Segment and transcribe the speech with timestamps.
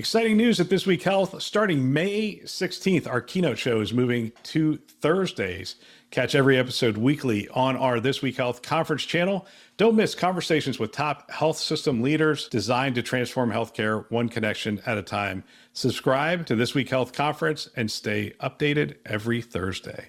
[0.00, 1.42] Exciting news at This Week Health.
[1.42, 5.76] Starting May 16th, our keynote show is moving to Thursdays.
[6.10, 9.46] Catch every episode weekly on our This Week Health conference channel.
[9.76, 14.96] Don't miss conversations with top health system leaders designed to transform healthcare one connection at
[14.96, 15.44] a time.
[15.74, 20.08] Subscribe to This Week Health conference and stay updated every Thursday.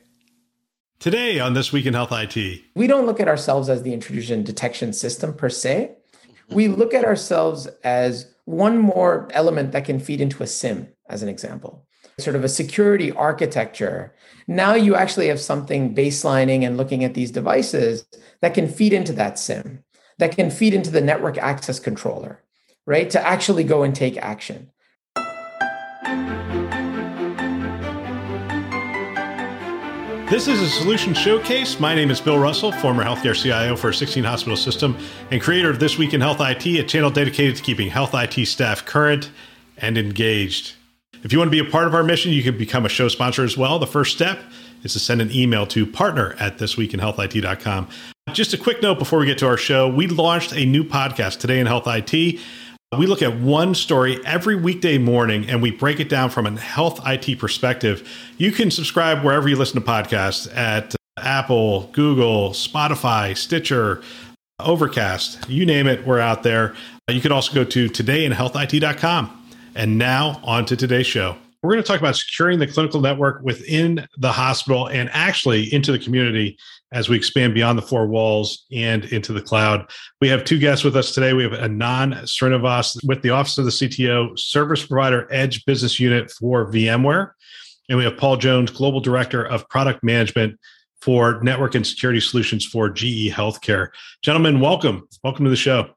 [0.99, 4.45] Today on This Week in Health IT, we don't look at ourselves as the intrusion
[4.45, 5.97] detection system per se.
[6.49, 11.23] We look at ourselves as one more element that can feed into a SIEM, as
[11.23, 11.85] an example,
[12.19, 14.15] sort of a security architecture.
[14.47, 18.05] Now you actually have something baselining and looking at these devices
[18.41, 19.83] that can feed into that SIEM,
[20.17, 22.43] that can feed into the network access controller,
[22.85, 23.09] right?
[23.11, 24.71] To actually go and take action.
[30.31, 31.77] This is a solution showcase.
[31.77, 34.97] My name is Bill Russell, former healthcare CIO for a 16 hospital system
[35.29, 38.45] and creator of This Week in Health IT, a channel dedicated to keeping health IT
[38.45, 39.29] staff current
[39.79, 40.75] and engaged.
[41.21, 43.09] If you want to be a part of our mission, you can become a show
[43.09, 43.77] sponsor as well.
[43.77, 44.39] The first step
[44.83, 47.89] is to send an email to partner at thisweekinhealthit.com.
[48.31, 51.39] Just a quick note before we get to our show, we launched a new podcast
[51.39, 52.39] today in Health IT.
[52.97, 56.59] We look at one story every weekday morning and we break it down from a
[56.59, 58.05] health IT perspective.
[58.37, 64.01] You can subscribe wherever you listen to podcasts at Apple, Google, Spotify, Stitcher,
[64.59, 66.75] Overcast, you name it, we're out there.
[67.07, 69.47] You can also go to todayinhealthit.com.
[69.73, 71.37] And now on to today's show.
[71.63, 75.93] We're going to talk about securing the clinical network within the hospital and actually into
[75.93, 76.57] the community
[76.91, 79.89] as we expand beyond the four walls and into the cloud.
[80.19, 81.33] We have two guests with us today.
[81.33, 86.29] We have Anand Srinivas with the Office of the CTO, Service Provider Edge Business Unit
[86.31, 87.31] for VMware.
[87.89, 90.59] And we have Paul Jones, Global Director of Product Management
[91.01, 93.89] for Network and Security Solutions for GE Healthcare.
[94.21, 95.07] Gentlemen, welcome.
[95.23, 95.89] Welcome to the show.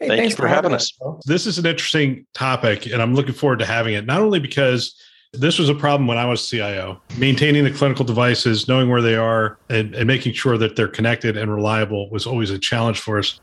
[0.00, 0.92] Hey, Thanks for, for having us.
[1.00, 1.24] us.
[1.26, 5.00] This is an interesting topic, and I'm looking forward to having it, not only because
[5.38, 7.00] this was a problem when I was CIO.
[7.18, 11.36] Maintaining the clinical devices, knowing where they are, and, and making sure that they're connected
[11.36, 13.40] and reliable was always a challenge for us.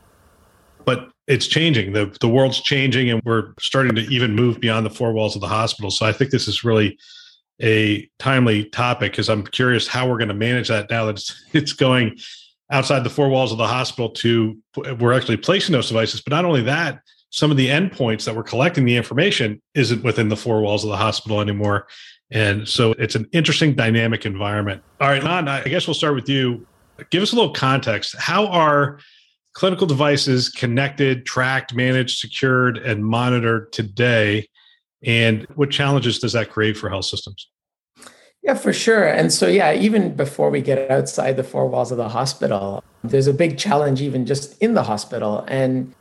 [0.84, 1.92] But it's changing.
[1.92, 5.40] The, the world's changing, and we're starting to even move beyond the four walls of
[5.40, 5.90] the hospital.
[5.90, 6.98] So I think this is really
[7.62, 11.44] a timely topic because I'm curious how we're going to manage that now that it's,
[11.52, 12.18] it's going
[12.70, 14.58] outside the four walls of the hospital to
[14.98, 16.20] we're actually placing those devices.
[16.22, 17.00] But not only that,
[17.32, 20.90] some of the endpoints that we're collecting the information isn't within the four walls of
[20.90, 21.88] the hospital anymore.
[22.30, 24.82] And so it's an interesting dynamic environment.
[25.00, 26.66] All right, Nan, I guess we'll start with you.
[27.10, 28.14] Give us a little context.
[28.18, 28.98] How are
[29.54, 34.46] clinical devices connected, tracked, managed, secured, and monitored today?
[35.02, 37.48] And what challenges does that create for health systems?
[38.42, 39.08] Yeah, for sure.
[39.08, 43.26] And so, yeah, even before we get outside the four walls of the hospital, there's
[43.26, 45.46] a big challenge even just in the hospital.
[45.48, 45.94] And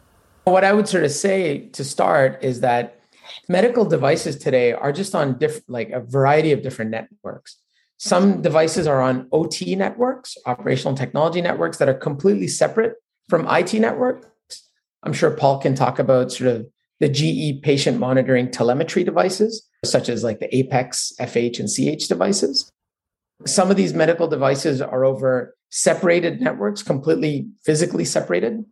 [0.44, 3.00] what I would sort of say to start is that
[3.48, 7.58] medical devices today are just on different, like a variety of different networks.
[7.98, 12.96] Some devices are on OT networks, operational technology networks that are completely separate
[13.30, 14.28] from IT networks.
[15.04, 16.68] I'm sure Paul can talk about sort of
[17.00, 22.72] the GE patient monitoring telemetry devices, such as like the Apex, FH, and CH devices.
[23.46, 28.66] Some of these medical devices are over separated networks, completely physically separated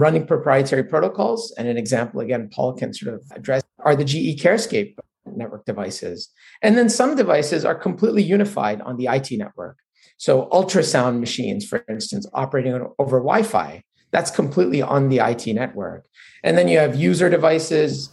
[0.00, 1.52] running proprietary protocols.
[1.56, 4.96] And an example, again, Paul can sort of address are the GE CareScape
[5.26, 6.28] network devices.
[6.62, 9.78] And then some devices are completely unified on the IT network.
[10.16, 16.06] So ultrasound machines, for instance, operating over Wi-Fi, that's completely on the IT network.
[16.42, 18.12] And then you have user devices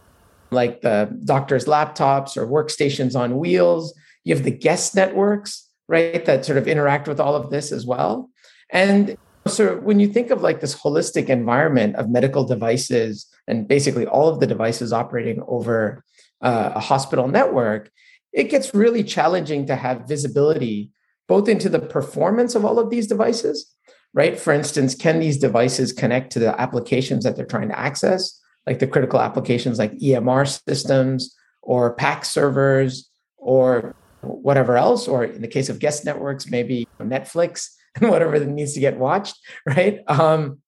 [0.52, 3.94] like the doctor's laptops or workstations on wheels.
[4.24, 7.86] You have the guest networks, right, that sort of interact with all of this as
[7.86, 8.30] well.
[8.72, 14.06] And so when you think of like this holistic environment of medical devices and basically
[14.06, 16.04] all of the devices operating over
[16.42, 17.90] uh, a hospital network,
[18.32, 20.92] it gets really challenging to have visibility
[21.28, 23.74] both into the performance of all of these devices,
[24.14, 24.40] right?
[24.40, 28.80] For instance, can these devices connect to the applications that they're trying to access, like
[28.80, 35.48] the critical applications like EMR systems or PACS servers or whatever else, or in the
[35.48, 37.70] case of guest networks, maybe Netflix
[38.00, 40.02] and whatever that needs to get watched, right?
[40.08, 40.60] Um,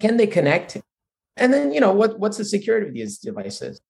[0.00, 0.78] can they connect?
[1.36, 3.80] And then, you know, what, what's the security of these devices?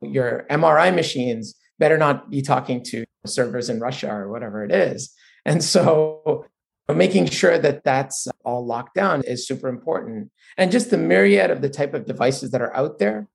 [0.00, 5.14] Your MRI machines better not be talking to servers in Russia or whatever it is.
[5.44, 6.46] And so
[6.94, 10.30] making sure that that's all locked down is super important.
[10.56, 13.28] And just the myriad of the type of devices that are out there.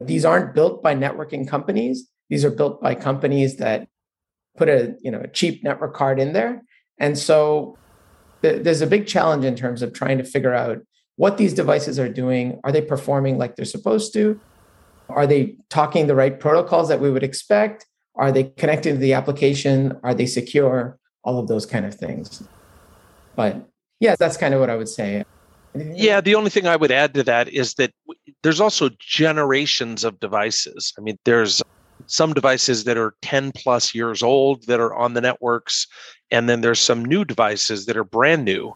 [0.00, 2.08] These aren't built by networking companies.
[2.28, 3.88] These are built by companies that
[4.56, 6.62] put a, you know, a cheap network card in there.
[6.98, 7.76] And so
[8.44, 10.78] there's a big challenge in terms of trying to figure out
[11.16, 12.60] what these devices are doing.
[12.64, 14.40] Are they performing like they're supposed to?
[15.08, 17.86] Are they talking the right protocols that we would expect?
[18.16, 19.98] Are they connected to the application?
[20.02, 20.98] Are they secure?
[21.24, 22.42] All of those kind of things.
[23.34, 23.66] But
[24.00, 25.24] yeah, that's kind of what I would say.
[25.74, 27.92] Yeah, the only thing I would add to that is that
[28.42, 30.92] there's also generations of devices.
[30.98, 31.62] I mean, there's
[32.06, 35.86] some devices that are 10 plus years old that are on the networks,
[36.30, 38.74] and then there's some new devices that are brand new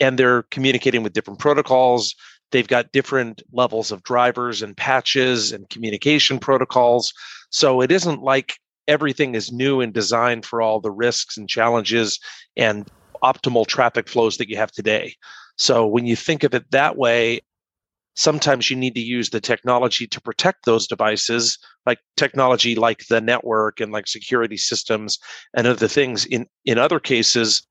[0.00, 2.14] and they're communicating with different protocols.
[2.50, 7.12] They've got different levels of drivers and patches and communication protocols.
[7.50, 8.54] So it isn't like
[8.88, 12.18] everything is new and designed for all the risks and challenges
[12.56, 12.90] and
[13.22, 15.14] optimal traffic flows that you have today.
[15.56, 17.40] So when you think of it that way,
[18.14, 23.20] sometimes you need to use the technology to protect those devices, like technology like the
[23.20, 25.18] network and like security systems
[25.54, 26.26] and other things.
[26.26, 27.66] In in other cases,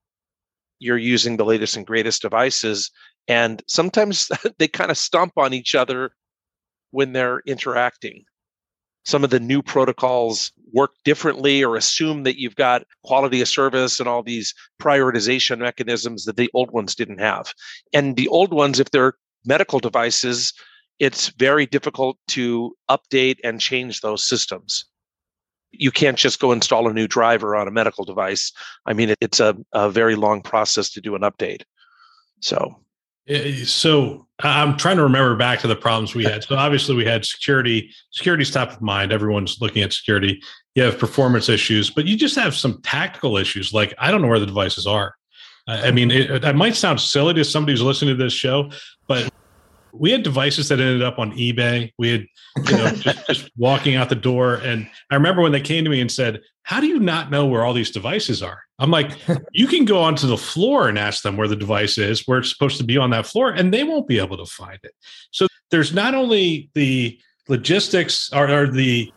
[0.79, 2.91] you're using the latest and greatest devices,
[3.27, 4.29] and sometimes
[4.59, 6.11] they kind of stomp on each other
[6.91, 8.23] when they're interacting
[9.03, 13.99] some of the new protocols work differently or assume that you've got quality of service
[13.99, 17.53] and all these prioritization mechanisms that the old ones didn't have.
[17.93, 19.13] And the old ones, if they're
[19.45, 20.53] medical devices,
[20.99, 24.85] it's very difficult to update and change those systems.
[25.71, 28.51] You can't just go install a new driver on a medical device.
[28.85, 31.63] I mean, it's a, a very long process to do an update.
[32.41, 32.75] So
[33.27, 36.43] eh, eh, so I'm trying to remember back to the problems we had.
[36.43, 37.89] So obviously we had security.
[38.11, 39.11] Security's top of mind.
[39.11, 40.41] Everyone's looking at security.
[40.75, 43.73] You have performance issues, but you just have some tactical issues.
[43.73, 45.15] Like I don't know where the devices are.
[45.71, 48.71] I mean, it, it might sound silly to somebody who's listening to this show,
[49.07, 49.31] but
[49.93, 51.91] we had devices that ended up on eBay.
[51.97, 52.25] We had,
[52.67, 54.55] you know, just, just, walking out the door.
[54.55, 57.45] And I remember when they came to me and said, How do you not know
[57.45, 58.63] where all these devices are?
[58.79, 59.11] I'm like,
[59.51, 62.49] You can go onto the floor and ask them where the device is, where it's
[62.49, 64.93] supposed to be on that floor, and they won't be able to find it.
[65.31, 69.11] So there's not only the logistics or, or the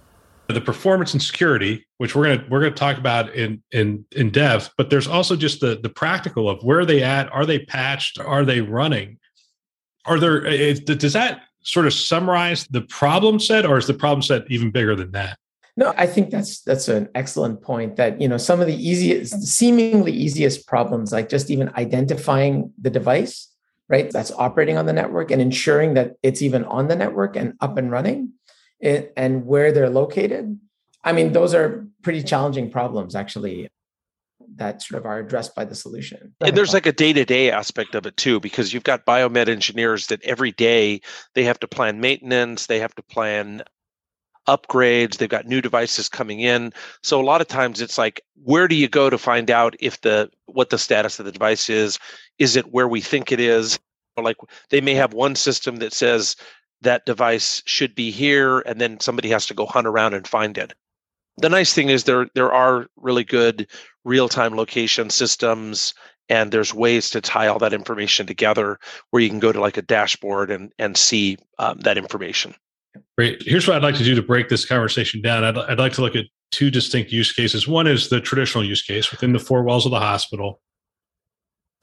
[0.49, 4.71] the performance and security, which we're gonna we're gonna talk about in in in depth,
[4.77, 7.33] but there's also just the the practical of where are they at?
[7.33, 8.19] Are they patched?
[8.19, 9.19] Are they running?
[10.07, 14.23] are there is, does that sort of summarize the problem set or is the problem
[14.23, 15.39] set even bigger than that
[15.77, 19.43] no i think that's that's an excellent point that you know some of the easiest
[19.43, 23.51] seemingly easiest problems like just even identifying the device
[23.89, 27.55] right that's operating on the network and ensuring that it's even on the network and
[27.61, 28.31] up and running
[28.81, 30.59] it, and where they're located
[31.03, 31.35] i mean mm-hmm.
[31.35, 33.69] those are pretty challenging problems actually
[34.57, 36.35] that sort of are addressed by the solution.
[36.41, 40.23] And there's like a day-to-day aspect of it too, because you've got biomed engineers that
[40.23, 41.01] every day
[41.35, 43.63] they have to plan maintenance, they have to plan
[44.47, 46.73] upgrades, they've got new devices coming in.
[47.03, 50.01] So a lot of times it's like, where do you go to find out if
[50.03, 51.99] the what the status of the device is?
[52.39, 53.79] Is it where we think it is?
[54.17, 54.37] Or like
[54.71, 56.37] they may have one system that says
[56.85, 60.57] that device should be here, and then somebody has to go hunt around and find
[60.57, 60.73] it.
[61.39, 63.67] The nice thing is there there are really good
[64.05, 65.95] real-time location systems
[66.29, 68.79] and there's ways to tie all that information together
[69.11, 72.55] where you can go to like a dashboard and and see um, that information.
[73.19, 73.43] Great.
[73.45, 75.45] Here's what i'd like to do to break this conversation down.
[75.45, 77.67] I'd, I'd like to look at two distinct use cases.
[77.67, 80.61] One is the traditional use case within the four walls of the hospital.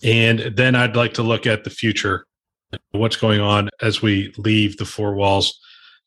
[0.03, 2.25] And then i'd like to look at the future
[2.91, 5.59] what's going on as we leave the four walls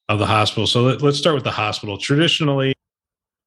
[0.08, 2.74] of the hospital so let, let's start with the hospital traditionally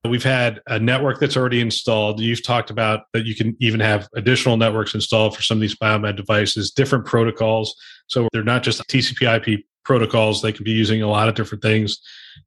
[0.06, 2.20] We've had a network that's already installed.
[2.20, 5.76] You've talked about that you can even have additional networks installed for some of these
[5.76, 7.76] biomed devices, different protocols.
[8.08, 11.62] So they're not just TCP IP protocols, they can be using a lot of different
[11.62, 12.00] things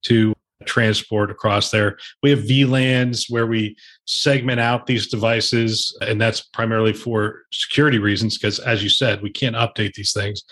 [0.03, 0.35] to
[0.67, 1.99] transport across there.
[2.23, 3.77] We have VLANs where we
[4.07, 9.31] segment out these devices, and that's primarily for security reasons, because as you said, we
[9.31, 10.43] can't update these things.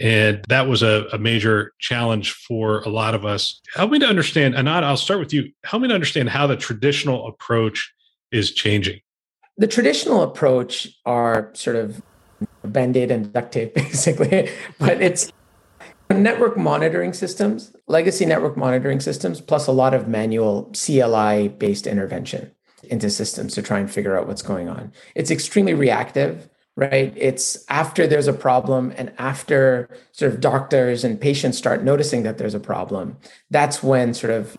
[0.00, 3.60] And that was a, a, major challenge for a lot of us.
[3.74, 5.50] Help me to understand, Anand, I'll start with you.
[5.64, 7.92] Help me to understand how the traditional approach
[8.30, 9.00] is changing.
[9.56, 12.00] The traditional approach are sort of
[12.64, 15.32] band-aid and duct tape, basically, but it's
[16.10, 22.50] network monitoring systems, legacy network monitoring systems, plus a lot of manual CLI-based intervention
[22.84, 24.92] into systems to try and figure out what's going on.
[25.14, 26.48] It's extremely reactive
[26.78, 27.12] right?
[27.16, 32.38] It's after there's a problem and after sort of doctors and patients start noticing that
[32.38, 33.16] there's a problem,
[33.50, 34.56] that's when sort of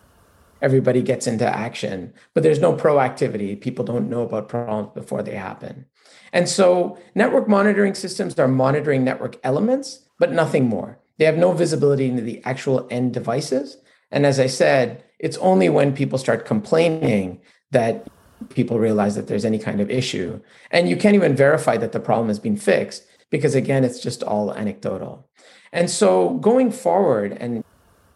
[0.60, 2.12] everybody gets into action.
[2.34, 3.58] But there's no proactivity.
[3.58, 5.86] People don't know about problems before they happen.
[6.30, 10.99] And so network monitoring systems are monitoring network elements, but nothing more.
[11.20, 13.76] They have no visibility into the actual end devices.
[14.10, 18.08] And as I said, it's only when people start complaining that
[18.48, 20.40] people realize that there's any kind of issue.
[20.70, 24.22] And you can't even verify that the problem has been fixed because, again, it's just
[24.22, 25.28] all anecdotal.
[25.74, 27.64] And so going forward, and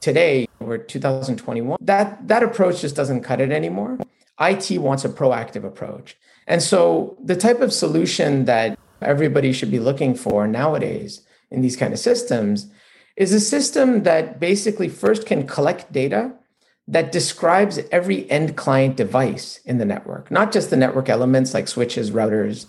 [0.01, 3.99] today, we're 2021, that, that approach just doesn't cut it anymore.
[4.41, 6.17] IT wants a proactive approach.
[6.47, 11.21] And so the type of solution that everybody should be looking for nowadays
[11.51, 12.71] in these kind of systems
[13.17, 16.33] is a system that basically first can collect data
[16.87, 21.69] that describes every end client device in the network, not just the network elements like
[21.69, 22.67] switches, routers,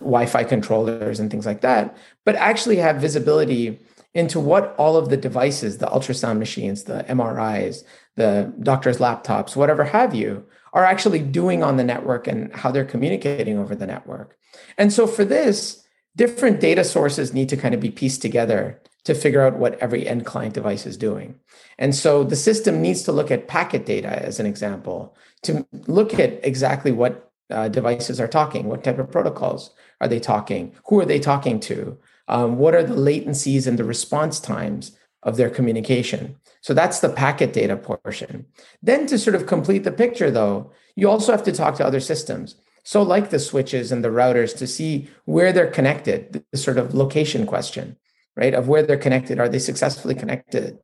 [0.00, 3.80] Wi Fi controllers, and things like that, but actually have visibility
[4.14, 7.82] into what all of the devices, the ultrasound machines, the MRIs,
[8.16, 12.84] the doctor's laptops, whatever have you, are actually doing on the network and how they're
[12.84, 14.36] communicating over the network.
[14.76, 19.14] And so for this, different data sources need to kind of be pieced together to
[19.14, 21.34] figure out what every end client device is doing.
[21.78, 26.18] And so the system needs to look at packet data as an example to look
[26.18, 31.00] at exactly what uh, devices are talking, what type of protocols are they talking, who
[31.00, 35.50] are they talking to, um, what are the latencies and the response times of their
[35.50, 36.36] communication.
[36.60, 38.46] So that's the packet data portion.
[38.82, 42.00] Then to sort of complete the picture, though, you also have to talk to other
[42.00, 42.56] systems.
[42.84, 46.94] So, like the switches and the routers, to see where they're connected, the sort of
[46.94, 47.96] location question,
[48.36, 48.54] right?
[48.54, 49.38] Of where they're connected.
[49.38, 50.78] Are they successfully connected?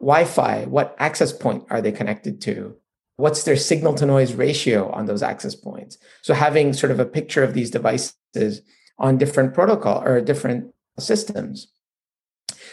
[0.00, 2.76] Wi Fi, what access point are they connected to?
[3.16, 5.96] What's their signal to noise ratio on those access points?
[6.20, 8.62] So, having sort of a picture of these devices
[8.98, 11.68] on different protocol or different systems.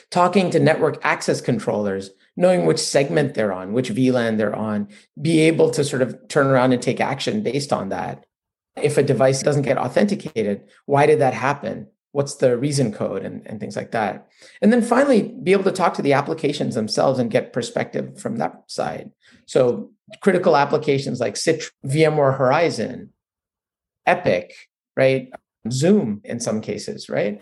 [0.09, 4.87] Talking to network access controllers, knowing which segment they're on, which VLAN they're on,
[5.21, 8.25] be able to sort of turn around and take action based on that.
[8.81, 11.87] If a device doesn't get authenticated, why did that happen?
[12.13, 14.27] What's the reason code and, and things like that?
[14.61, 18.37] And then finally, be able to talk to the applications themselves and get perspective from
[18.37, 19.11] that side.
[19.45, 19.91] So,
[20.21, 23.09] critical applications like Citrix, VMware Horizon,
[24.05, 24.53] Epic,
[24.95, 25.31] right?
[25.71, 27.41] Zoom in some cases, right?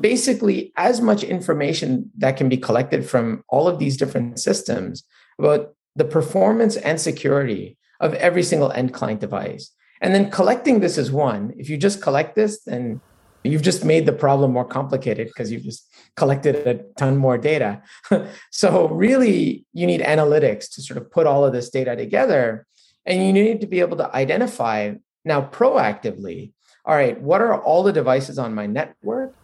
[0.00, 5.04] Basically, as much information that can be collected from all of these different systems
[5.38, 9.72] about the performance and security of every single end client device.
[10.00, 11.52] And then collecting this is one.
[11.58, 13.00] If you just collect this, then
[13.42, 17.82] you've just made the problem more complicated because you've just collected a ton more data.
[18.50, 22.66] so, really, you need analytics to sort of put all of this data together.
[23.06, 24.92] And you need to be able to identify
[25.24, 26.52] now proactively
[26.84, 29.34] all right, what are all the devices on my network?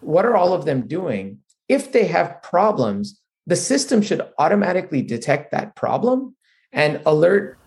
[0.00, 1.38] What are all of them doing?
[1.68, 6.34] If they have problems, the system should automatically detect that problem
[6.72, 7.58] and alert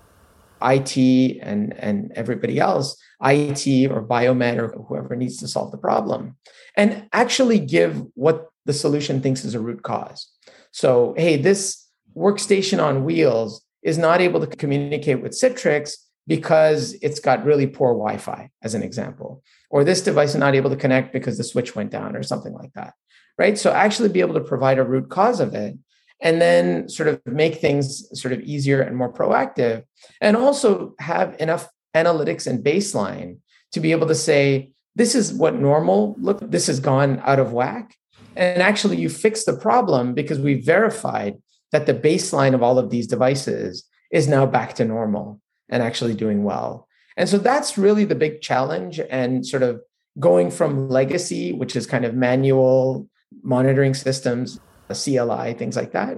[0.62, 6.38] IT and, and everybody else, IT or biomed or whoever needs to solve the problem,
[6.76, 10.32] and actually give what the solution thinks is a root cause.
[10.72, 15.94] So, hey, this workstation on wheels is not able to communicate with Citrix
[16.28, 20.70] because it's got really poor Wi-Fi, as an example, or this device is not able
[20.70, 22.94] to connect because the switch went down, or something like that.
[23.38, 23.58] Right.
[23.58, 25.78] So actually be able to provide a root cause of it
[26.22, 29.84] and then sort of make things sort of easier and more proactive
[30.22, 33.38] and also have enough analytics and baseline
[33.72, 37.54] to be able to say this is what normal look this has gone out of
[37.54, 37.96] whack
[38.36, 41.38] and actually you fix the problem because we verified
[41.72, 46.16] that the baseline of all of these devices is now back to normal and actually
[46.16, 46.88] doing well.
[47.18, 49.82] And so that's really the big challenge and sort of
[50.20, 53.08] going from legacy, which is kind of manual
[53.44, 54.60] monitoring systems,
[54.96, 56.18] CLI, things like that,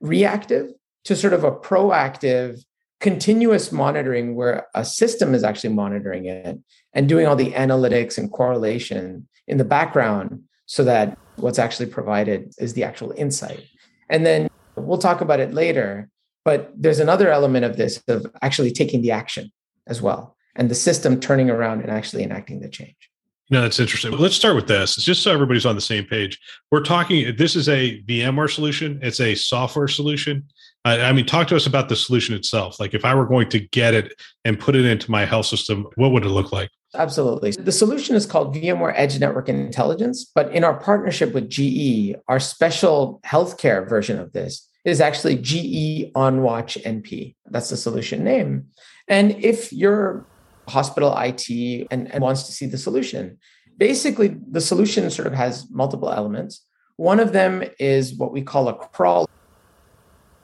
[0.00, 0.70] reactive
[1.04, 2.60] to sort of a proactive,
[3.00, 6.58] continuous monitoring where a system is actually monitoring it
[6.92, 12.52] and doing all the analytics and correlation in the background so that what's actually provided
[12.58, 13.64] is the actual insight.
[14.10, 16.08] And then we'll talk about it later,
[16.44, 19.50] but there's another element of this of actually taking the action
[19.86, 23.07] as well, and the system turning around and actually enacting the change.
[23.50, 24.12] No, that's interesting.
[24.12, 26.38] Let's start with this, just so everybody's on the same page.
[26.70, 27.34] We're talking.
[27.36, 28.98] This is a VMware solution.
[29.02, 30.44] It's a software solution.
[30.84, 32.80] I mean, talk to us about the solution itself.
[32.80, 34.14] Like, if I were going to get it
[34.44, 36.70] and put it into my health system, what would it look like?
[36.94, 37.50] Absolutely.
[37.50, 42.40] The solution is called VMware Edge Network Intelligence, but in our partnership with GE, our
[42.40, 47.34] special healthcare version of this is actually GE OnWatch NP.
[47.46, 48.68] That's the solution name.
[49.08, 50.26] And if you're
[50.68, 53.38] hospital IT and, and wants to see the solution,
[53.76, 56.64] basically the solution sort of has multiple elements.
[56.96, 59.28] One of them is what we call a crawl.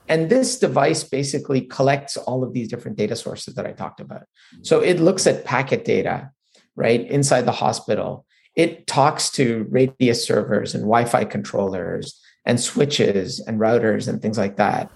[0.07, 4.23] And this device basically collects all of these different data sources that I talked about.
[4.61, 6.31] So it looks at packet data,
[6.75, 8.25] right, inside the hospital.
[8.55, 14.37] It talks to Radius servers and Wi Fi controllers and switches and routers and things
[14.37, 14.89] like that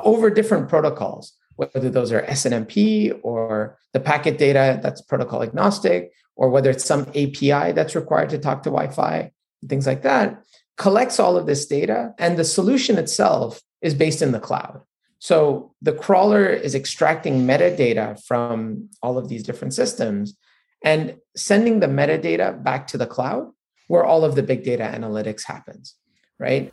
[0.00, 6.50] over different protocols, whether those are SNMP or the packet data that's protocol agnostic, or
[6.50, 9.32] whether it's some API that's required to talk to Wi Fi,
[9.68, 10.42] things like that.
[10.76, 14.82] collects all of this data, and the solution itself is based in the cloud.
[15.18, 20.36] So the crawler is extracting metadata from all of these different systems
[20.84, 23.50] and sending the metadata back to the cloud
[23.88, 25.94] where all of the big data analytics happens,
[26.38, 26.72] right?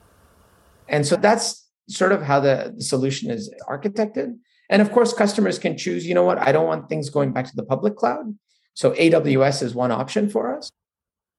[0.90, 4.38] And so that's sort of how the, the solution is architected.
[4.74, 7.46] And of course, customers can choose, you know what, I don't want things going back
[7.46, 8.36] to the public cloud.
[8.74, 10.72] So AWS is one option for us.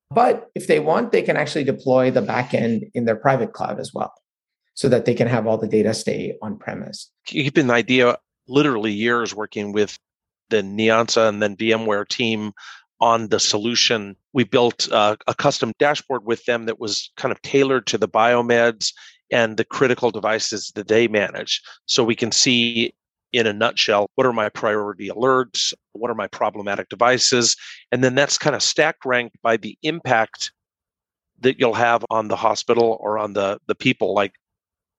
[0.09, 3.93] But if they want, they can actually deploy the backend in their private cloud as
[3.93, 4.15] well
[4.75, 7.11] so that they can have all the data stay on premise.
[7.29, 9.99] You've been idea literally years working with
[10.51, 12.53] the Nyansa and then VMware team
[13.01, 14.15] on the solution.
[14.33, 18.09] We built uh, a custom dashboard with them that was kind of tailored to the
[18.09, 18.93] biomeds
[19.33, 21.61] and the critical devices that they manage.
[21.87, 22.95] So we can see
[23.35, 27.57] in a nutshell what are my priority alerts, what are my problematic devices,
[27.91, 30.53] and then that's kind of stacked ranked by the impact
[31.41, 34.33] that you'll have on the hospital or on the the people like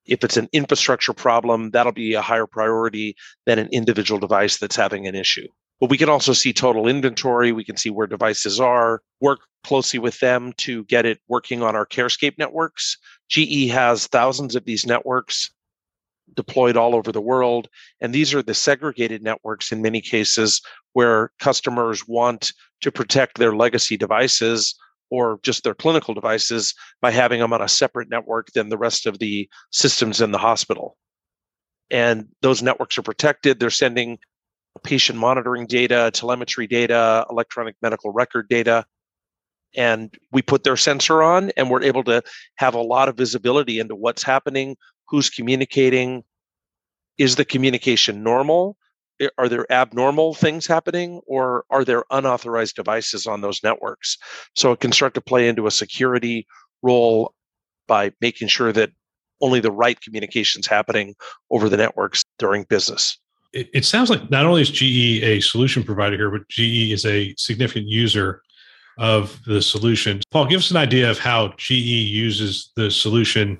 [0.05, 3.15] if it's an infrastructure problem, that'll be a higher priority
[3.45, 5.47] than an individual device that's having an issue.
[5.79, 7.51] But we can also see total inventory.
[7.51, 11.75] We can see where devices are, work closely with them to get it working on
[11.75, 12.97] our CareScape networks.
[13.29, 15.49] GE has thousands of these networks
[16.33, 17.67] deployed all over the world.
[18.01, 20.61] And these are the segregated networks in many cases
[20.93, 22.51] where customers want
[22.81, 24.75] to protect their legacy devices
[25.11, 29.05] or just their clinical devices by having them on a separate network than the rest
[29.05, 30.97] of the systems in the hospital.
[31.91, 33.59] And those networks are protected.
[33.59, 34.17] They're sending
[34.83, 38.85] patient monitoring data, telemetry data, electronic medical record data.
[39.77, 42.23] And we put their sensor on, and we're able to
[42.55, 46.23] have a lot of visibility into what's happening, who's communicating.
[47.17, 48.77] Is the communication normal?
[49.37, 54.17] are there abnormal things happening or are there unauthorized devices on those networks
[54.55, 56.45] so it can start to play into a security
[56.81, 57.33] role
[57.87, 58.91] by making sure that
[59.41, 61.15] only the right communications happening
[61.51, 63.17] over the networks during business
[63.53, 67.05] it, it sounds like not only is ge a solution provider here but ge is
[67.05, 68.41] a significant user
[68.97, 73.57] of the solution paul give us an idea of how ge uses the solution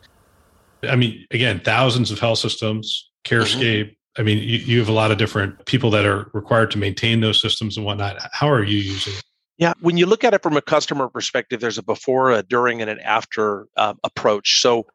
[0.88, 4.94] i mean again thousands of health systems carescape mm-hmm I mean, you, you have a
[4.94, 8.18] lot of different people that are required to maintain those systems and whatnot.
[8.32, 9.24] How are you using it?
[9.58, 12.82] Yeah, when you look at it from a customer perspective, there's a before, a during,
[12.82, 14.62] and an after uh, approach.
[14.62, 14.86] So,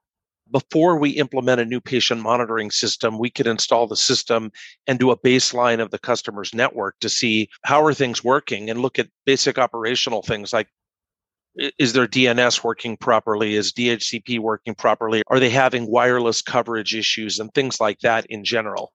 [0.51, 4.51] before we implement a new patient monitoring system, we could install the system
[4.87, 8.83] and do a baseline of the customer's network to see how are things working and
[8.83, 10.67] look at basic operational things like
[11.57, 13.55] is their DNS working properly?
[13.55, 15.23] Is DHCP working properly?
[15.29, 18.93] Are they having wireless coverage issues and things like that in general?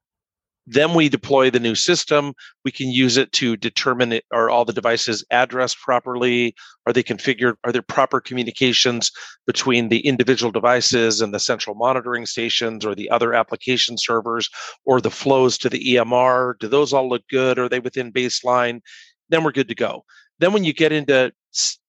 [0.67, 2.33] Then we deploy the new system.
[2.63, 6.55] We can use it to determine it, are all the devices addressed properly?
[6.87, 7.55] Are they configured?
[7.63, 9.11] Are there proper communications
[9.45, 14.49] between the individual devices and the central monitoring stations or the other application servers
[14.85, 16.57] or the flows to the EMR?
[16.59, 17.59] Do those all look good?
[17.59, 18.81] Are they within baseline?
[19.29, 20.03] Then we're good to go.
[20.39, 21.31] Then when you get into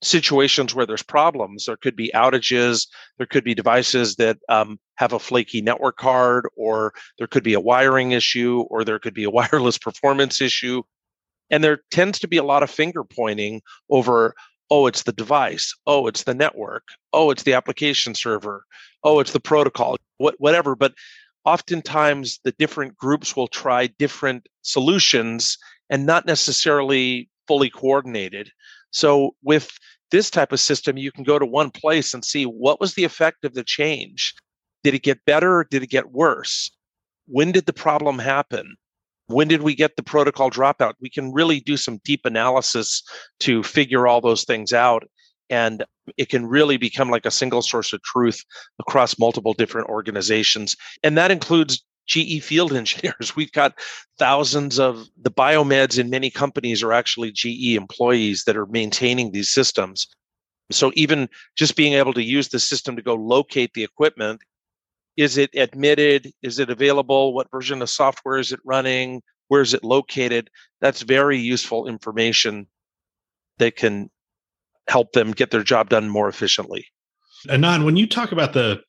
[0.02, 1.66] situations where there's problems.
[1.66, 2.86] There could be outages.
[3.18, 7.54] There could be devices that um, have a flaky network card, or there could be
[7.54, 10.82] a wiring issue, or there could be a wireless performance issue.
[11.50, 14.34] And there tends to be a lot of finger pointing over,
[14.70, 15.74] oh, it's the device.
[15.86, 16.84] Oh, it's the network.
[17.12, 18.64] Oh, it's the application server.
[19.04, 20.74] Oh, it's the protocol, what, whatever.
[20.74, 20.94] But
[21.44, 25.56] oftentimes the different groups will try different solutions
[25.88, 28.50] and not necessarily fully coordinated.
[28.96, 29.78] So with
[30.10, 33.04] this type of system, you can go to one place and see what was the
[33.04, 34.34] effect of the change.
[34.82, 36.70] Did it get better did it get worse?
[37.26, 38.76] When did the problem happen?
[39.26, 40.94] When did we get the protocol dropout?
[40.98, 43.02] We can really do some deep analysis
[43.40, 45.04] to figure all those things out.
[45.50, 45.84] And
[46.16, 48.42] it can really become like a single source of truth
[48.78, 50.74] across multiple different organizations.
[51.02, 53.34] And that includes GE field engineers.
[53.36, 53.78] We've got
[54.18, 59.50] thousands of the biomeds in many companies are actually GE employees that are maintaining these
[59.50, 60.06] systems.
[60.70, 64.40] So even just being able to use the system to go locate the equipment,
[65.16, 66.32] is it admitted?
[66.42, 67.34] Is it available?
[67.34, 69.22] What version of software is it running?
[69.48, 70.50] Where is it located?
[70.80, 72.66] That's very useful information
[73.58, 74.10] that can
[74.88, 76.86] help them get their job done more efficiently.
[77.48, 78.80] Anand, when you talk about the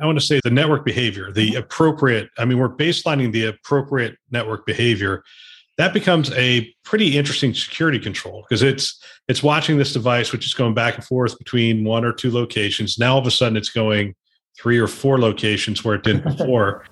[0.00, 1.58] I want to say the network behavior, the mm-hmm.
[1.58, 5.22] appropriate, I mean, we're baselining the appropriate network behavior.
[5.76, 10.54] That becomes a pretty interesting security control because it's it's watching this device, which is
[10.54, 12.98] going back and forth between one or two locations.
[12.98, 14.14] Now all of a sudden it's going
[14.58, 16.84] three or four locations where it didn't before.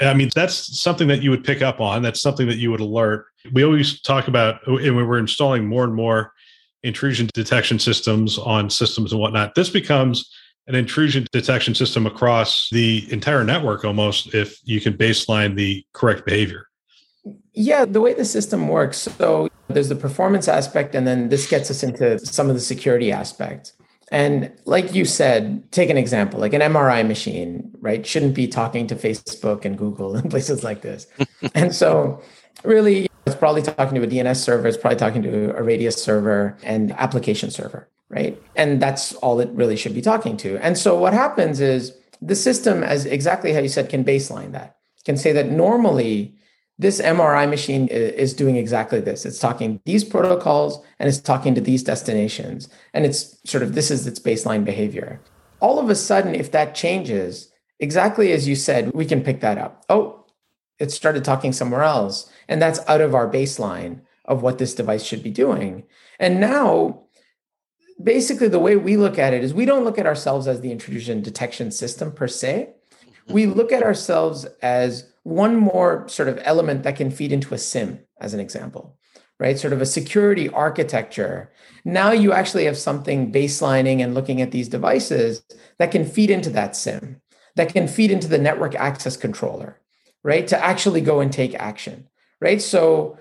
[0.00, 2.02] I mean, that's something that you would pick up on.
[2.02, 3.26] That's something that you would alert.
[3.52, 6.32] We always talk about, and we are installing more and more
[6.82, 9.54] intrusion detection systems on systems and whatnot.
[9.54, 10.30] This becomes
[10.70, 16.24] an intrusion detection system across the entire network almost if you can baseline the correct
[16.24, 16.66] behavior.
[17.52, 18.98] Yeah, the way the system works.
[18.98, 23.10] So there's the performance aspect, and then this gets us into some of the security
[23.10, 23.72] aspects.
[24.12, 28.06] And like you said, take an example like an MRI machine, right?
[28.06, 31.06] Shouldn't be talking to Facebook and Google and places like this.
[31.54, 32.22] and so,
[32.64, 36.56] really, it's probably talking to a DNS server, it's probably talking to a Radius server
[36.62, 38.40] and application server, right?
[38.56, 40.58] And that's all it really should be talking to.
[40.58, 44.76] And so, what happens is the system, as exactly how you said, can baseline that,
[45.04, 46.34] can say that normally
[46.78, 49.26] this MRI machine is doing exactly this.
[49.26, 52.70] It's talking these protocols and it's talking to these destinations.
[52.94, 55.20] And it's sort of this is its baseline behavior.
[55.60, 59.58] All of a sudden, if that changes, exactly as you said, we can pick that
[59.58, 59.84] up.
[59.90, 60.24] Oh,
[60.78, 62.30] it started talking somewhere else.
[62.48, 65.84] And that's out of our baseline of what this device should be doing.
[66.18, 67.02] And now,
[68.02, 70.72] basically, the way we look at it is we don't look at ourselves as the
[70.72, 72.70] intrusion detection system per se.
[72.70, 73.32] Mm-hmm.
[73.32, 77.58] We look at ourselves as one more sort of element that can feed into a
[77.58, 78.96] SIEM, as an example,
[79.38, 79.58] right?
[79.58, 81.52] Sort of a security architecture.
[81.84, 85.42] Now you actually have something baselining and looking at these devices
[85.78, 87.20] that can feed into that SIEM,
[87.56, 89.78] that can feed into the network access controller,
[90.22, 90.46] right?
[90.48, 92.08] To actually go and take action,
[92.40, 92.62] right?
[92.62, 93.18] So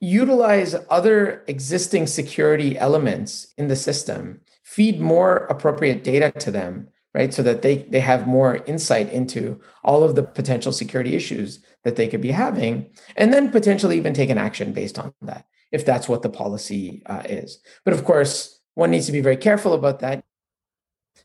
[0.00, 7.34] utilize other existing security elements in the system, feed more appropriate data to them right?
[7.34, 11.96] So that they they have more insight into all of the potential security issues that
[11.96, 15.84] they could be having, and then potentially even take an action based on that, if
[15.84, 17.58] that's what the policy uh, is.
[17.84, 20.24] But of course, one needs to be very careful about that.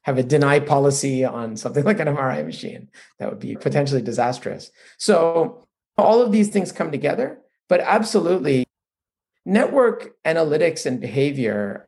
[0.03, 4.71] Have a deny policy on something like an MRI machine that would be potentially disastrous.
[4.97, 8.64] So all of these things come together, but absolutely,
[9.45, 11.87] network analytics and behavior.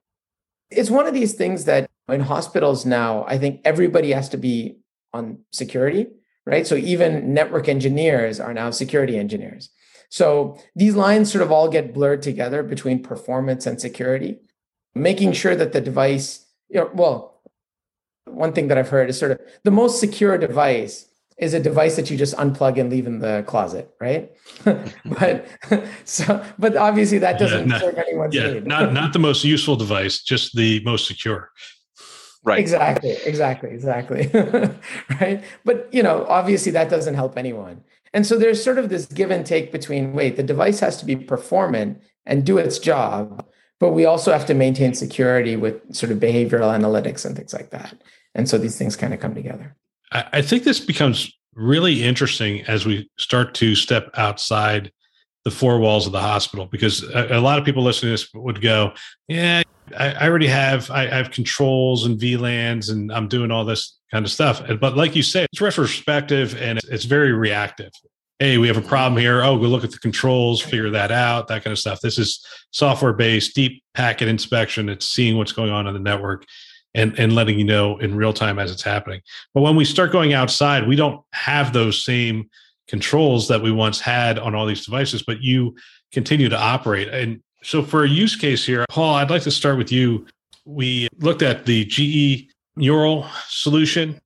[0.70, 4.78] It's one of these things that in hospitals now, I think everybody has to be
[5.14, 6.08] on security,
[6.46, 6.68] right?
[6.68, 9.70] So even network engineers are now security engineers.
[10.10, 14.38] So these lines sort of all get blurred together between performance and security,
[14.96, 17.42] making sure that the device, you know, well,
[18.26, 21.96] one thing that I've heard is sort of the most secure device is a device
[21.96, 24.36] that you just unplug and leave in the closet, right?
[24.66, 25.48] but
[26.06, 28.66] so, but obviously that doesn't yeah, not, serve anyone's yeah, need.
[28.66, 31.52] not not the most useful device, just the most secure.
[32.48, 32.60] Right.
[32.60, 33.12] Exactly.
[33.26, 33.72] Exactly.
[33.72, 34.30] Exactly.
[35.22, 35.44] right.
[35.66, 37.84] But, you know, obviously that doesn't help anyone.
[38.14, 41.06] And so there's sort of this give and take between wait, the device has to
[41.06, 43.46] be performant and do its job,
[43.82, 47.72] but we also have to maintain security with sort of behavioral analytics and things like
[47.72, 48.02] that.
[48.34, 49.76] And so these things kind of come together.
[50.12, 54.92] I think this becomes really interesting as we start to step outside
[55.44, 58.30] the four walls of the hospital because a, a lot of people listening to this
[58.34, 58.94] would go,
[59.28, 59.64] Yeah,
[59.98, 63.98] I, I already have I, I, have controls and VLANs and I'm doing all this
[64.12, 64.62] kind of stuff.
[64.80, 67.92] But like you say, it's retrospective and it's very reactive.
[68.40, 69.42] Hey, we have a problem here.
[69.42, 72.02] Oh, go look at the controls, figure that out, that kind of stuff.
[72.02, 74.90] This is software based, deep packet inspection.
[74.90, 76.46] It's seeing what's going on in the network
[76.98, 79.22] and, and letting you know in real time as it's happening.
[79.54, 82.50] But when we start going outside, we don't have those same
[82.88, 85.76] controls that we once had on all these devices, but you
[86.12, 87.08] continue to operate.
[87.10, 90.26] And so, for a use case here, Paul, I'd like to start with you.
[90.66, 94.20] We looked at the GE Mural solution.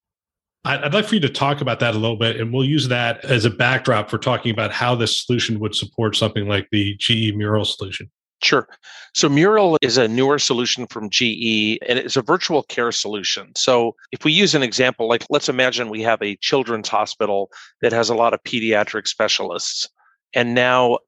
[0.63, 3.25] I'd like for you to talk about that a little bit, and we'll use that
[3.25, 7.36] as a backdrop for talking about how this solution would support something like the GE
[7.36, 8.12] Mural solution.
[8.43, 8.67] Sure.
[9.13, 13.51] So Mural is a newer solution from GE and it's a virtual care solution.
[13.56, 17.51] So if we use an example, like let's imagine we have a children's hospital
[17.82, 19.88] that has a lot of pediatric specialists.
[20.34, 20.99] And now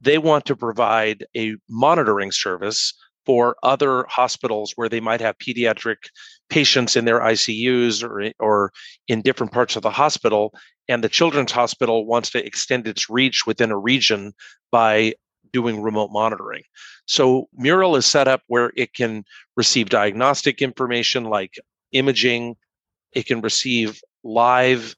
[0.00, 2.92] they want to provide a monitoring service
[3.24, 5.96] for other hospitals where they might have pediatric
[6.48, 8.72] patients in their ICUs or, or
[9.06, 10.52] in different parts of the hospital.
[10.88, 14.32] And the children's hospital wants to extend its reach within a region
[14.72, 15.12] by
[15.52, 16.62] doing remote monitoring.
[17.06, 19.24] So Mural is set up where it can
[19.56, 21.58] receive diagnostic information like
[21.92, 22.56] imaging,
[23.12, 24.94] it can receive live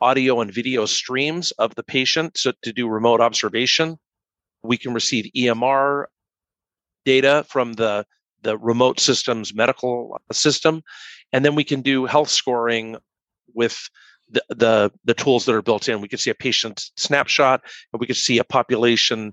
[0.00, 3.98] audio and video streams of the patient so to do remote observation.
[4.62, 6.06] We can receive EMR
[7.04, 8.04] data from the,
[8.42, 10.82] the remote systems medical system.
[11.32, 12.96] And then we can do health scoring
[13.54, 13.88] with
[14.28, 16.00] the, the, the tools that are built in.
[16.00, 19.32] We can see a patient snapshot and we can see a population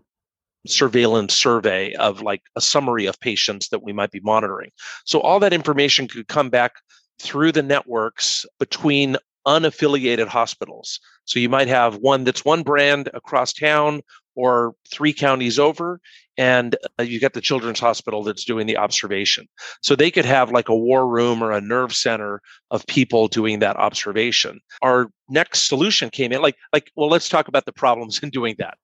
[0.66, 4.72] surveillance survey of like a summary of patients that we might be monitoring.
[5.06, 6.74] So all that information could come back
[7.20, 11.00] through the networks between unaffiliated hospitals.
[11.26, 14.02] So you might have one that's one brand across town
[14.36, 16.00] or three counties over,
[16.38, 19.48] and uh, you got the children's hospital that's doing the observation.
[19.82, 23.60] So they could have like a war room or a nerve center of people doing
[23.60, 24.60] that observation.
[24.82, 28.56] Our next solution came in like like well let's talk about the problems in doing
[28.58, 28.78] that.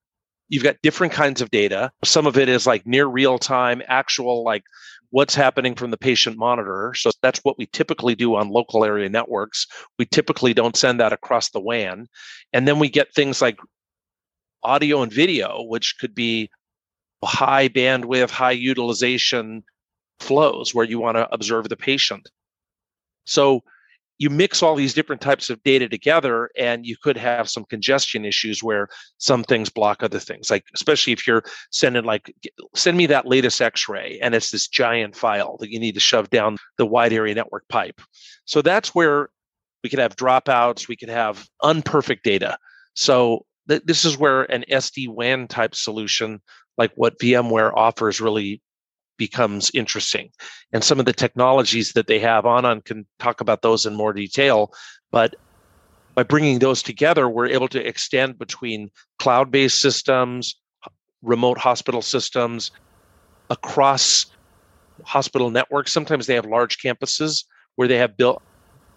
[0.49, 1.91] You've got different kinds of data.
[2.03, 4.63] Some of it is like near real time, actual like
[5.11, 6.93] what's happening from the patient monitor.
[6.95, 9.65] So that's what we typically do on local area networks.
[9.97, 12.07] We typically don't send that across the WAN.
[12.53, 13.57] And then we get things like
[14.63, 16.49] audio and video, which could be
[17.23, 19.63] high bandwidth, high utilization
[20.19, 22.29] flows where you want to observe the patient.
[23.25, 23.63] So
[24.19, 28.25] you mix all these different types of data together and you could have some congestion
[28.25, 30.51] issues where some things block other things.
[30.51, 32.35] Like especially if you're sending like
[32.75, 36.29] send me that latest x-ray and it's this giant file that you need to shove
[36.29, 38.01] down the wide area network pipe.
[38.43, 39.29] So that's where
[39.83, 42.57] we could have dropouts we could have unperfect data.
[42.95, 46.41] So th- this is where an sd-wan type solution
[46.77, 48.61] like what vmware offers really
[49.19, 50.31] becomes interesting.
[50.73, 54.13] And some of the technologies that they have, Anand can talk about those in more
[54.13, 54.73] detail.
[55.11, 55.35] But
[56.15, 60.55] by bringing those together, we're able to extend between cloud based systems,
[61.21, 62.71] remote hospital systems,
[63.51, 64.25] across
[65.03, 65.91] hospital networks.
[65.91, 68.41] Sometimes they have large campuses where they have built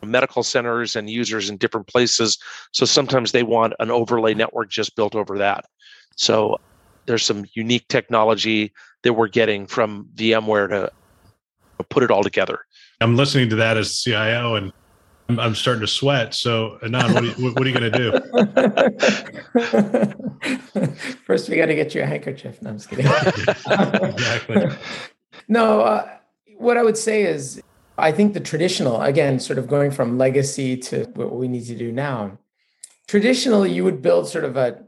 [0.04, 2.38] medical centers and users in different places.
[2.72, 5.64] So sometimes they want an overlay network just built over that.
[6.16, 6.58] So
[7.06, 10.92] there's some unique technology that we're getting from VMware to
[11.90, 12.60] put it all together.
[13.00, 14.72] I'm listening to that as CIO and
[15.28, 16.34] I'm, I'm starting to sweat.
[16.34, 18.12] So, Anand, what are you, what are you going to do?
[21.26, 22.60] First, we got to get you a handkerchief.
[22.62, 23.06] No, I'm just kidding.
[24.10, 24.68] exactly.
[25.48, 26.08] No, uh,
[26.58, 27.62] what I would say is,
[27.98, 31.74] I think the traditional, again, sort of going from legacy to what we need to
[31.74, 32.38] do now.
[33.06, 34.82] Traditionally, you would build sort of a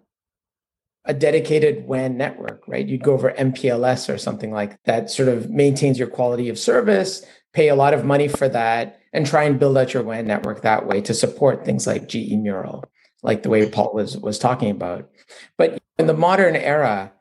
[1.05, 2.87] a dedicated WAN network, right?
[2.87, 7.25] You'd go over MPLS or something like that, sort of maintains your quality of service,
[7.53, 10.63] pay a lot of money for that, and try and build out your WAN network
[10.63, 12.85] that way to support things like GE Mural,
[13.23, 15.11] like the way Paul was was talking about.
[15.59, 17.13] But in the modern era,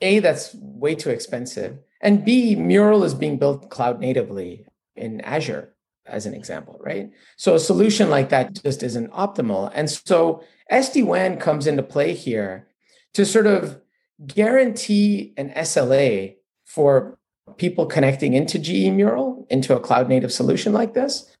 [0.00, 1.78] A, that's way too expensive.
[2.00, 4.64] And B, Mural is being built cloud natively
[4.96, 5.74] in Azure,
[6.06, 7.10] as an example, right?
[7.36, 9.70] So a solution like that just isn't optimal.
[9.74, 12.68] And so SD WAN comes into play here
[13.14, 13.80] to sort of
[14.26, 17.18] guarantee an SLA for
[17.56, 21.36] people connecting into GE Mural, into a cloud native solution like this,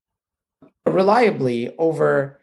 [0.84, 2.40] reliably over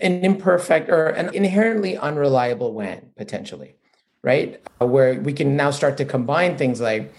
[0.00, 3.76] an imperfect or an inherently unreliable WAN potentially,
[4.22, 4.60] right?
[4.80, 7.12] Uh, where we can now start to combine things like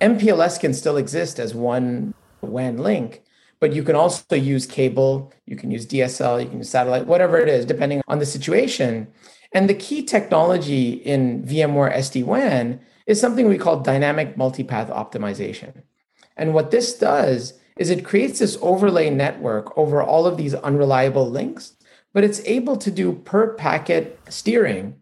[0.00, 3.22] MPLS can still exist as one WAN link,
[3.60, 7.38] but you can also use cable, you can use DSL, you can use satellite, whatever
[7.38, 9.08] it is, depending on the situation.
[9.52, 15.82] And the key technology in VMware SD WAN is something we call dynamic multipath optimization.
[16.36, 21.28] And what this does is it creates this overlay network over all of these unreliable
[21.28, 21.76] links,
[22.12, 25.00] but it's able to do per packet steering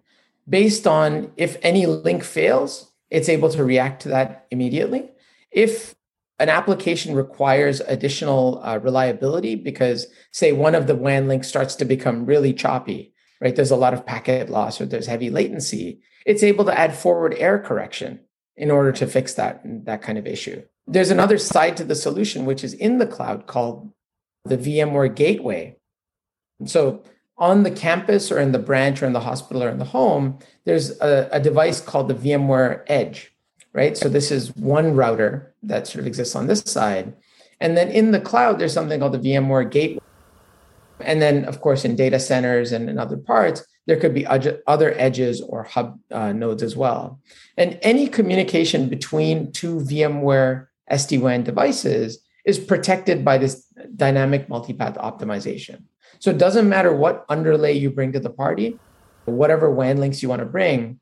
[0.49, 5.11] based on if any link fails, it's able to react to that immediately.
[5.51, 5.95] If
[6.43, 11.85] an application requires additional uh, reliability because, say, one of the WAN links starts to
[11.85, 13.55] become really choppy, right?
[13.55, 16.01] There's a lot of packet loss or there's heavy latency.
[16.27, 18.19] It's able to add forward error correction
[18.57, 20.65] in order to fix that that kind of issue.
[20.89, 23.93] There's another side to the solution which is in the cloud called
[24.45, 25.77] the VMware Gateway.
[26.67, 27.05] So
[27.39, 30.41] on the campus or in the branch or in the hospital or in the home,
[30.65, 33.33] there's a, a device called the VMware Edge
[33.73, 33.97] right?
[33.97, 37.15] So this is one router that sort of exists on this side.
[37.61, 40.01] And then in the cloud, there's something called the VMware Gateway.
[41.01, 44.95] And then, of course, in data centers and in other parts, there could be other
[44.97, 47.21] edges or hub uh, nodes as well.
[47.57, 55.83] And any communication between two VMware SD-WAN devices is protected by this dynamic multipath optimization.
[56.21, 58.79] So it doesn't matter what underlay you bring to the party,
[59.25, 61.01] whatever WAN links you want to bring,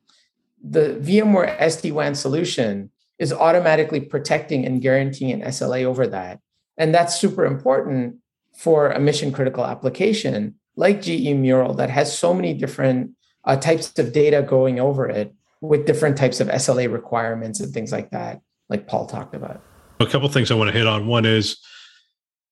[0.62, 2.90] the VMware SD-WAN solution
[3.20, 6.40] is automatically protecting and guaranteeing an SLA over that.
[6.78, 8.16] And that's super important
[8.56, 13.10] for a mission critical application like GE Mural that has so many different
[13.44, 17.92] uh, types of data going over it with different types of SLA requirements and things
[17.92, 19.60] like that, like Paul talked about.
[20.00, 21.06] A couple things I want to hit on.
[21.06, 21.58] One is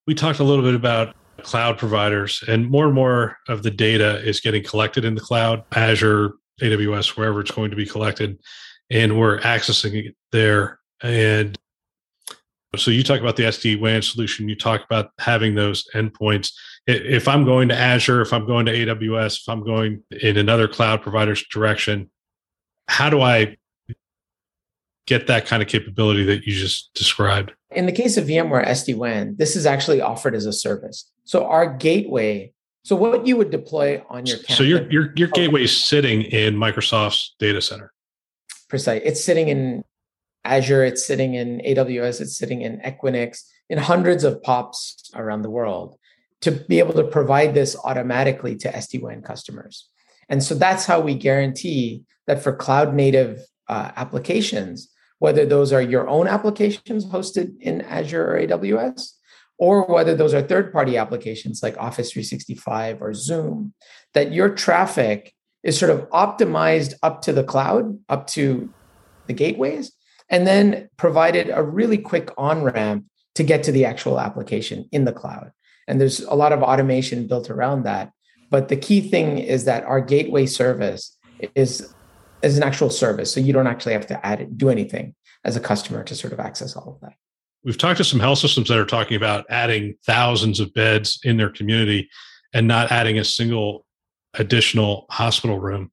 [0.06, 4.22] we talked a little bit about cloud providers, and more and more of the data
[4.22, 5.64] is getting collected in the cloud.
[5.74, 8.38] Azure, AWS, wherever it's going to be collected,
[8.90, 10.78] and we're accessing it there.
[11.02, 11.58] And
[12.76, 14.48] So you talk about the SD WAN solution.
[14.48, 16.52] You talk about having those endpoints.
[16.86, 20.68] If I'm going to Azure, if I'm going to AWS, if I'm going in another
[20.68, 22.10] cloud provider's direction,
[22.88, 23.56] how do I
[25.06, 27.52] get that kind of capability that you just described?
[27.70, 31.10] In the case of VMware SD WAN, this is actually offered as a service.
[31.24, 32.52] So our gateway.
[32.84, 35.34] So what you would deploy on your campus, so your your your oh.
[35.34, 37.92] gateway is sitting in Microsoft's data center.
[38.68, 39.02] Precise.
[39.04, 39.84] It's sitting in
[40.44, 45.50] Azure, it's sitting in AWS, it's sitting in Equinix, in hundreds of POPs around the
[45.50, 45.98] world
[46.40, 49.88] to be able to provide this automatically to SD-WAN customers.
[50.28, 55.82] And so that's how we guarantee that for cloud native uh, applications, whether those are
[55.82, 59.14] your own applications hosted in Azure or AWS,
[59.58, 63.74] or whether those are third party applications like Office 365 or Zoom,
[64.14, 68.72] that your traffic is sort of optimized up to the cloud, up to
[69.26, 69.92] the gateways,
[70.30, 75.04] and then provided a really quick on ramp to get to the actual application in
[75.04, 75.52] the cloud.
[75.86, 78.12] And there's a lot of automation built around that.
[78.50, 81.16] But the key thing is that our gateway service
[81.54, 81.92] is,
[82.42, 83.32] is an actual service.
[83.32, 86.32] So you don't actually have to add it, do anything as a customer to sort
[86.32, 87.14] of access all of that.
[87.64, 91.36] We've talked to some health systems that are talking about adding thousands of beds in
[91.36, 92.08] their community
[92.52, 93.84] and not adding a single
[94.34, 95.90] additional hospital room.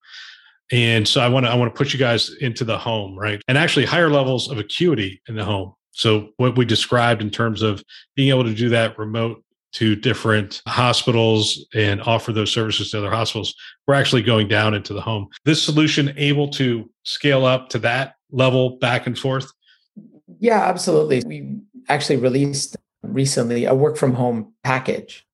[0.72, 3.42] And so I want to I want to put you guys into the home, right?
[3.48, 5.74] And actually higher levels of acuity in the home.
[5.92, 7.84] So what we described in terms of
[8.16, 9.44] being able to do that remote
[9.74, 13.54] to different hospitals and offer those services to other hospitals,
[13.88, 15.28] we're actually going down into the home.
[15.44, 19.52] This solution able to scale up to that level back and forth?
[20.40, 21.24] Yeah, absolutely.
[21.26, 25.26] We actually released recently a work from home package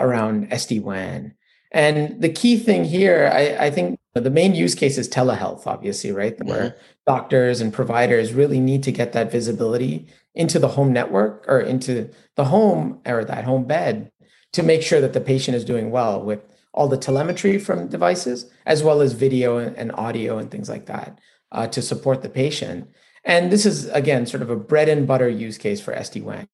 [0.00, 1.34] around SD WAN.
[1.72, 6.12] And the key thing here, I, I think the main use case is telehealth, obviously,
[6.12, 6.36] right?
[6.36, 6.48] Mm-hmm.
[6.48, 11.60] Where doctors and providers really need to get that visibility into the home network or
[11.60, 14.12] into the home or that home bed
[14.52, 18.50] to make sure that the patient is doing well with all the telemetry from devices,
[18.66, 21.18] as well as video and audio and things like that
[21.50, 22.88] uh, to support the patient.
[23.24, 26.48] And this is, again, sort of a bread and butter use case for SD WAN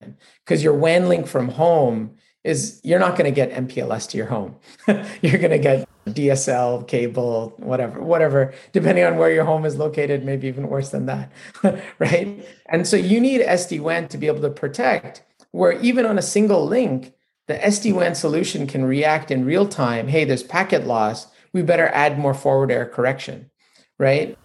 [0.44, 2.16] because your WAN link from home
[2.48, 4.56] is you're not going to get MPLS to your home.
[5.20, 10.24] you're going to get DSL, cable, whatever, whatever, depending on where your home is located,
[10.24, 11.30] maybe even worse than that,
[11.98, 12.46] right?
[12.66, 16.22] And so you need SD WAN to be able to protect, where even on a
[16.22, 17.12] single link,
[17.48, 20.08] the SD WAN solution can react in real time.
[20.08, 21.26] Hey, there's packet loss.
[21.52, 23.50] We better add more forward error correction,
[23.98, 24.38] right?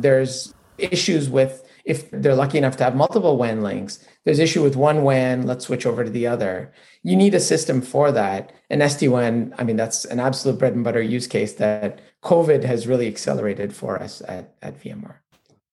[0.00, 4.74] There's issues with if they're lucky enough to have multiple WAN links, there's issue with
[4.74, 6.72] one WAN, let's switch over to the other.
[7.04, 8.52] You need a system for that.
[8.68, 12.88] And SD-WAN, I mean, that's an absolute bread and butter use case that COVID has
[12.88, 15.18] really accelerated for us at, at VMware.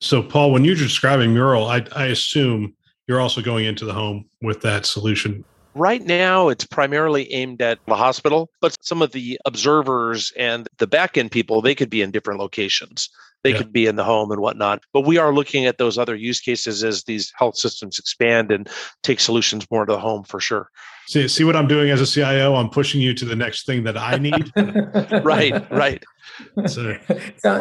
[0.01, 2.75] So, Paul, when you're describing Mural, I, I assume
[3.07, 5.43] you're also going into the home with that solution.
[5.73, 10.85] Right now, it's primarily aimed at the hospital, but some of the observers and the
[10.85, 13.09] back end people, they could be in different locations.
[13.43, 13.57] They yeah.
[13.57, 14.83] could be in the home and whatnot.
[14.93, 18.69] But we are looking at those other use cases as these health systems expand and
[19.03, 20.69] take solutions more to the home for sure.
[21.07, 22.55] See, see what I'm doing as a CIO?
[22.55, 24.51] I'm pushing you to the next thing that I need.
[25.25, 26.01] right, right.
[26.65, 26.97] So,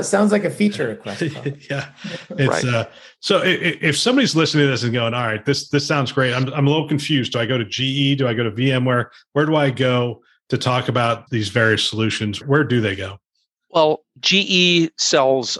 [0.02, 1.22] sounds like a feature request.
[1.70, 1.88] yeah,
[2.30, 2.64] it's right.
[2.64, 6.32] uh, so if somebody's listening to this and going, "All right, this this sounds great,"
[6.32, 7.32] I'm I'm a little confused.
[7.32, 8.18] Do I go to GE?
[8.18, 9.06] Do I go to VMware?
[9.32, 12.38] Where do I go to talk about these various solutions?
[12.44, 13.18] Where do they go?
[13.70, 15.58] Well, GE sells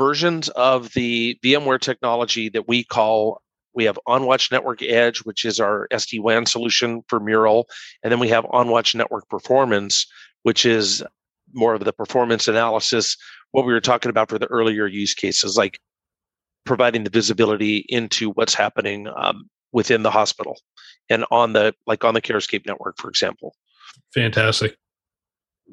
[0.00, 5.60] versions of the VMware technology that we call we have OnWatch Network Edge, which is
[5.60, 7.68] our SD WAN solution for Mural.
[8.02, 10.06] And then we have OnWatch Network Performance,
[10.42, 11.04] which is
[11.52, 13.16] more of the performance analysis,
[13.52, 15.78] what we were talking about for the earlier use cases, like
[16.64, 20.58] providing the visibility into what's happening um, within the hospital
[21.08, 23.54] and on the like on the carescape network for example
[24.12, 24.76] fantastic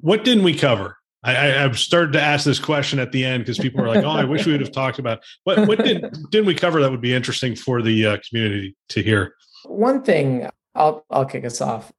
[0.01, 3.57] what didn't we cover I, I've started to ask this question at the end because
[3.57, 6.45] people are like, "Oh, I wish we would have talked about what what did didn't
[6.45, 11.05] we cover that would be interesting for the uh, community to hear." One thing I'll
[11.09, 11.91] I'll kick us off.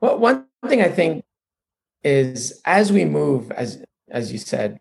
[0.00, 1.24] Well, one thing I think
[2.04, 4.78] is as we move, as as you said,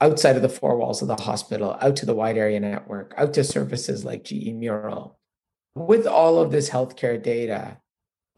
[0.00, 3.32] outside of the four walls of the hospital, out to the wide area network, out
[3.34, 5.18] to services like GE Mural,
[5.74, 7.78] with all of this healthcare data,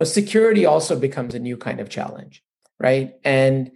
[0.04, 2.42] security also becomes a new kind of challenge,
[2.78, 3.14] right?
[3.24, 3.70] And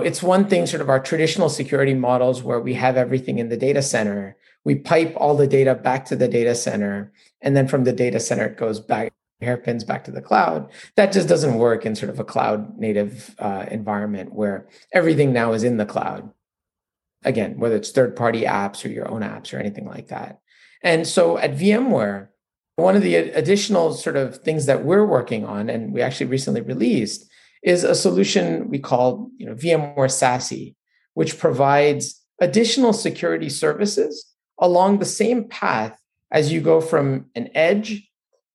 [0.00, 3.56] it's one thing, sort of our traditional security models where we have everything in the
[3.56, 4.36] data center.
[4.64, 7.12] We pipe all the data back to the data center.
[7.40, 10.70] And then from the data center, it goes back, hairpins back to the cloud.
[10.96, 15.52] That just doesn't work in sort of a cloud native uh, environment where everything now
[15.52, 16.32] is in the cloud.
[17.24, 20.40] Again, whether it's third party apps or your own apps or anything like that.
[20.82, 22.28] And so at VMware,
[22.76, 26.60] One of the additional sort of things that we're working on, and we actually recently
[26.60, 27.30] released,
[27.64, 30.74] is a solution we call you know, VMware SASE,
[31.14, 35.98] which provides additional security services along the same path
[36.30, 38.08] as you go from an edge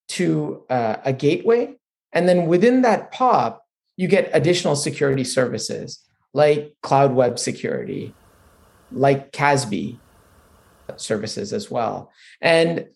[0.09, 1.75] to uh, a gateway.
[2.13, 3.63] And then within that POP,
[3.97, 8.13] you get additional security services like cloud web security,
[8.91, 9.97] like CASB
[10.97, 12.11] services as well.
[12.41, 12.87] And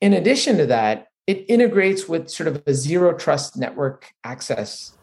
[0.00, 4.95] in addition to that, it integrates with sort of a zero trust network access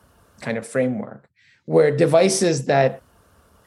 [0.43, 1.27] kind of framework
[1.65, 3.01] where devices that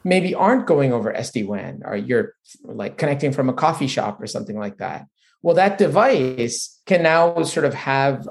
[0.03, 4.57] maybe aren't going over SD-WAN or you're like connecting from a coffee shop or something
[4.57, 5.07] like that.
[5.41, 8.27] Well, that device can now sort of have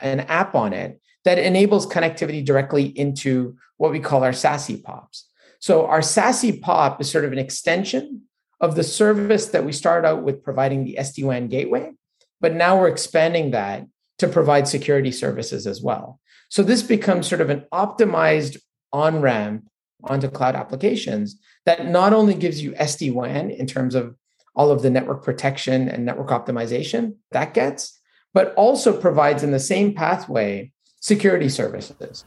[0.00, 5.26] an app on it that enables connectivity directly into what we call our SASE POPs.
[5.60, 8.22] So our SASE POP is sort of an extension
[8.60, 11.92] of the service that we started out with providing the SD-WAN gateway,
[12.40, 13.86] but now we're expanding that
[14.18, 16.20] to provide security services as well.
[16.48, 18.58] So this becomes sort of an optimized
[18.92, 19.68] on-ramp
[20.04, 24.14] onto cloud applications that not only gives you SD-WAN in terms of
[24.54, 28.00] all of the network protection and network optimization that gets,
[28.34, 32.24] but also provides in the same pathway security services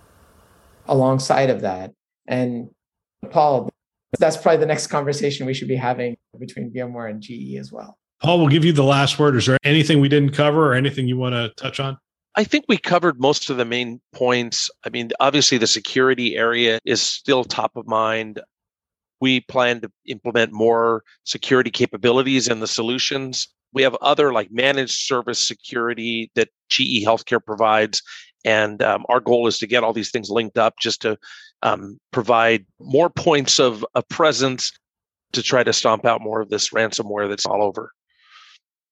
[0.86, 1.94] alongside of that.
[2.28, 2.70] And
[3.30, 3.70] Paul,
[4.20, 7.98] that's probably the next conversation we should be having between VMware and GE as well.
[8.22, 9.36] Paul, we'll give you the last word.
[9.36, 11.98] Is there anything we didn't cover or anything you want to touch on?
[12.36, 14.70] I think we covered most of the main points.
[14.86, 18.40] I mean, obviously, the security area is still top of mind.
[19.20, 23.48] We plan to implement more security capabilities in the solutions.
[23.74, 28.02] We have other like managed service security that GE Healthcare provides.
[28.46, 31.18] And um, our goal is to get all these things linked up just to
[31.62, 34.72] um, provide more points of, of presence
[35.34, 37.92] to try to stomp out more of this ransomware that's all over.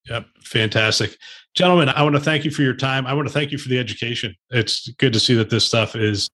[0.09, 1.17] Yep, fantastic.
[1.55, 3.05] Gentlemen, I want to thank you for your time.
[3.05, 4.35] I want to thank you for the education.
[4.49, 6.29] It's good to see that this stuff is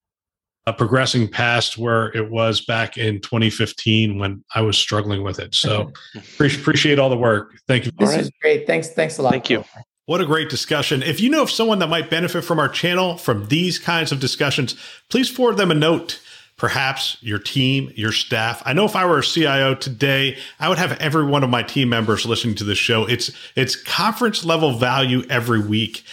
[0.68, 5.56] uh, progressing past where it was back in 2015 when I was struggling with it.
[5.56, 5.92] So
[6.40, 7.58] appreciate all the work.
[7.68, 7.92] Thank you.
[7.98, 8.68] This is great.
[8.68, 8.90] Thanks.
[8.90, 9.32] Thanks a lot.
[9.32, 9.64] Thank you.
[10.08, 11.02] What a great discussion.
[11.02, 14.20] If you know of someone that might benefit from our channel from these kinds of
[14.20, 14.76] discussions,
[15.10, 16.22] please forward them a note
[16.58, 18.62] perhaps your team, your staff.
[18.66, 21.64] I know if I were a CIO today, I would have every one of my
[21.64, 23.06] team members listening to this show.
[23.06, 26.04] It's it's conference level value every week.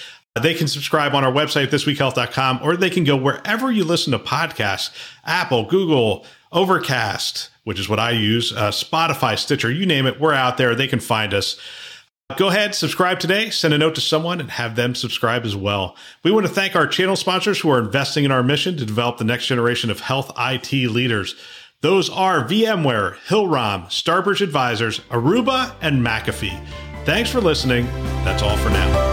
[0.40, 4.18] They can subscribe on our website, thisweekhealth.com, or they can go wherever you listen to
[4.18, 4.90] podcasts
[5.24, 10.20] Apple, Google, Overcast, which is what I use, uh, Spotify, Stitcher, you name it.
[10.20, 10.74] We're out there.
[10.74, 11.58] They can find us.
[12.36, 15.96] Go ahead, subscribe today, send a note to someone, and have them subscribe as well.
[16.22, 19.18] We want to thank our channel sponsors who are investing in our mission to develop
[19.18, 21.34] the next generation of health IT leaders.
[21.82, 26.64] Those are VMware, Hillrom, Starbridge Advisors, Aruba, and McAfee.
[27.04, 27.86] Thanks for listening.
[28.24, 29.11] That's all for now.